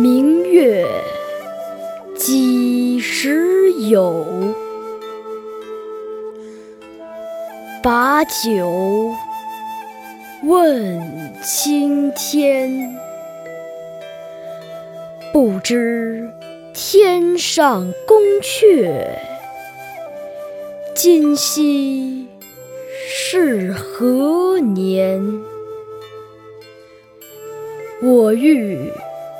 [0.00, 0.86] 明月
[2.14, 4.24] 几时有？
[7.82, 9.12] 把酒
[10.44, 12.96] 问青天。
[15.32, 16.30] 不知
[16.72, 19.04] 天上宫阙，
[20.94, 22.28] 今夕
[23.08, 25.42] 是何年？
[28.00, 28.92] 我欲。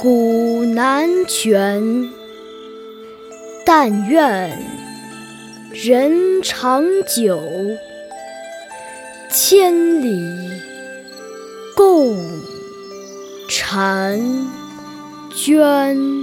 [0.00, 2.18] 古难全。
[3.70, 4.50] 但愿
[5.74, 7.38] 人长久
[9.30, 10.50] 千里
[11.76, 12.16] 共
[13.46, 14.18] 婵
[15.36, 16.18] 娟。